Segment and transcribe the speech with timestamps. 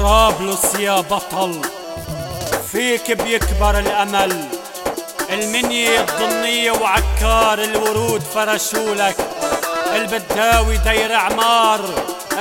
[0.00, 1.60] طرابلس يا بطل.
[2.72, 4.44] فيك بيكبر الأمل.
[5.32, 9.16] المنية الضنية وعكار الورود فرشولك.
[9.94, 11.80] البداوي دير عمار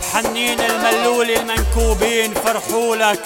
[0.00, 3.20] بحنين الملول المنكوبين فرحولك.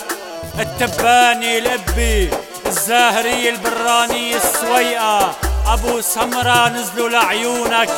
[0.59, 2.31] التباني الإبي
[2.67, 5.35] الزاهري البراني السويقة
[5.67, 7.91] أبو سمرة نزلوا لعيونك.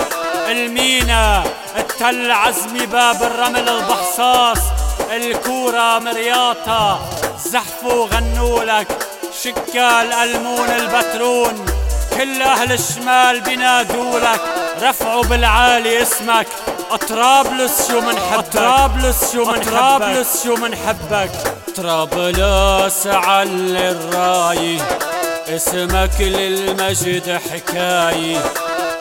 [0.49, 1.45] المينا
[1.77, 4.59] التل عزمي باب الرمل البحصاص.
[5.17, 7.01] الكورة مرياطة.
[7.45, 8.89] زحفوا غنولك
[9.43, 11.67] شكال ألمون البترون.
[12.17, 14.41] كل أهل الشمال بينادولك
[14.83, 16.47] رفعوا بالعالي اسمك.
[17.09, 21.31] طرابلس شو منحبك طرابلس شو من طرابلس شو منحبك
[21.77, 24.79] طرابلس على الراي.
[25.49, 28.39] اسمك للمجد حكاية.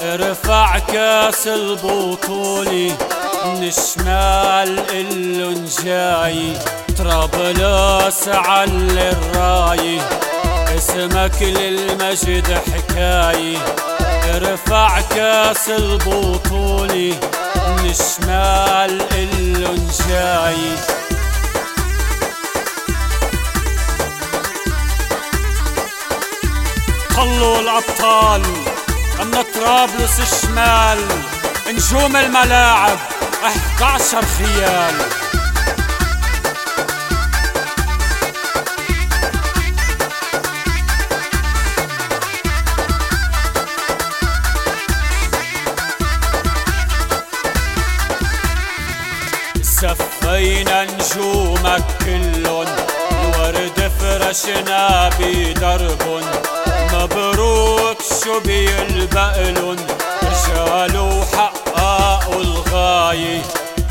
[0.01, 2.91] ارفع كاس البطولي.
[3.45, 6.53] من الشمال إلن جاي.
[6.97, 10.01] طرابلس على الراي
[10.77, 13.57] اسمك للمجد حكاية
[14.35, 17.13] ارفع كاس البطولي
[17.67, 20.75] من الشمال إلن جاي.
[27.15, 28.41] طلوا الأبطال.
[29.19, 31.34] من طرابلس الشمال.
[31.67, 32.97] نجوم الملاعب
[33.43, 34.93] 11 خيال
[49.61, 56.21] سفينا نجومك كلن الورد فرشنا بدرب.
[56.95, 59.77] مبروك شو بيلبقلن
[60.23, 63.41] رجال وحققوا الغاية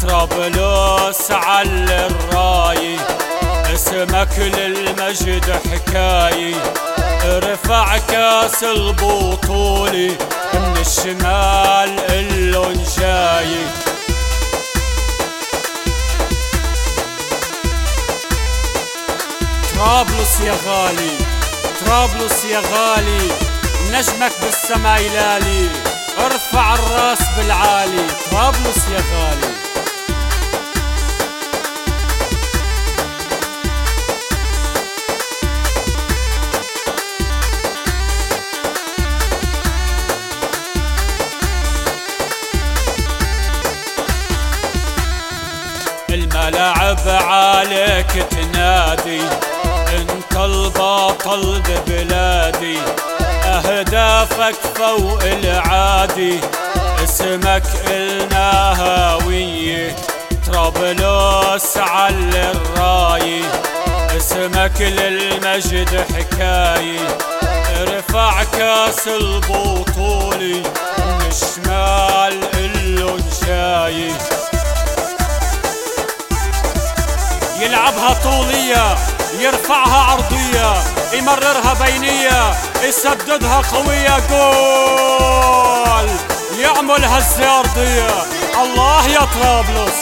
[0.03, 2.97] طرابلس على الراي
[3.75, 6.57] اسمك للمجد حكاية
[7.25, 10.17] ارفع كاس البطولة
[10.55, 13.57] من الشمال اللون جاي
[19.77, 21.24] طرابلس يا غالي.
[21.95, 23.29] طرابلس يا غالي
[23.91, 25.69] نجمك بالسما يلالي
[26.19, 29.55] ارفع الراس بالعالي طرابلس يا غالي.
[46.11, 49.54] الملاعب عليك تنادي.
[50.37, 52.79] البطل ببلادي
[53.45, 56.41] أهدافك فوق العادي.
[57.05, 59.97] اسمك إلنا هاوية.
[60.47, 63.41] طرابلس على الراي.
[64.17, 67.19] اسمك للمجد حكاية.
[67.81, 70.63] ارفع كاس البطولي
[70.99, 72.44] من الشمال
[77.65, 78.97] يلعبها طولية
[79.41, 80.75] يرفعها عرضية
[81.13, 82.55] يمررها بينية
[82.89, 86.09] يسددها قوية جول!
[86.61, 88.09] يعمل هزة أرضية
[88.63, 89.95] الله يا طرابلس.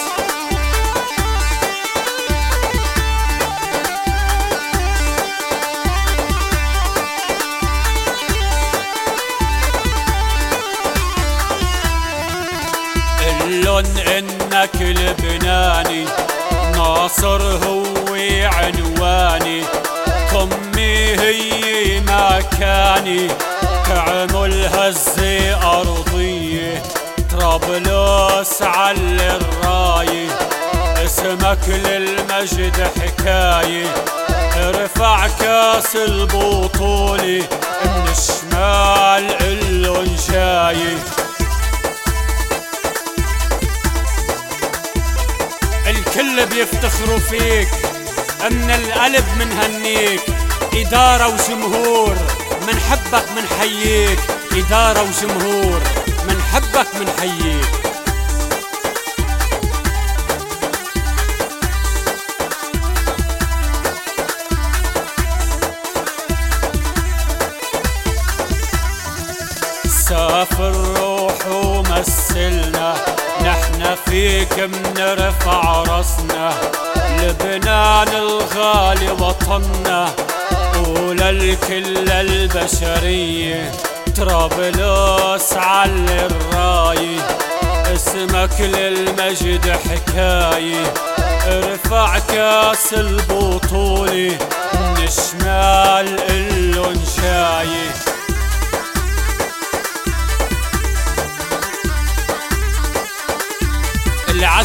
[13.45, 16.05] اللون إنك لبناني
[16.83, 17.85] ناصر هو
[18.45, 19.63] عنواني.
[20.33, 23.29] قمي هي مكاني.
[23.87, 26.83] كعمل هزة أرضية
[27.31, 30.27] طرابلس على الراي.
[31.05, 33.95] اسمك للمجد حكاية.
[34.57, 37.43] ارفع كاس البطولة
[37.85, 40.97] من الشمال اللون جاي
[46.43, 47.69] الكل بيفتخروا فيك
[48.51, 50.21] من القلب منهنيك
[50.75, 52.17] إدارة وجمهور
[52.67, 54.19] منحبك منحييك
[54.53, 55.81] إدارة وجمهور
[56.29, 57.67] منحبك منحييك
[69.89, 73.12] سافر روح ومثلنا.
[73.45, 76.53] نحن فيك منرفع راسنا
[77.23, 80.09] لبنان الغالي وطننا
[80.89, 83.73] وللكل البشرية
[84.17, 87.17] طرابلس على الراي
[87.95, 90.93] اسمك للمجد حكاية
[91.47, 94.39] ارفع كاس البطولة
[94.99, 96.72] من شمال إلن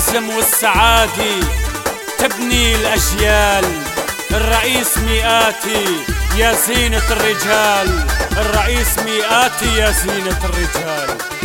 [0.07, 1.47] العزم والسعادة
[2.19, 3.65] تبني الأجيال.
[4.31, 5.85] الرئيس مئاتي
[6.37, 8.05] يا زينة الرجال.
[8.37, 11.36] الرئيس مئاتي يا زينة الرجال.